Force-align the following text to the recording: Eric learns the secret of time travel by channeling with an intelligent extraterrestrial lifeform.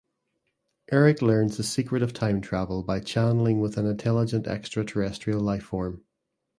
Eric 0.91 1.21
learns 1.21 1.57
the 1.57 1.63
secret 1.63 2.01
of 2.01 2.11
time 2.11 2.41
travel 2.41 2.81
by 2.81 2.99
channeling 3.01 3.59
with 3.61 3.77
an 3.77 3.85
intelligent 3.85 4.47
extraterrestrial 4.47 5.39
lifeform. 5.39 6.01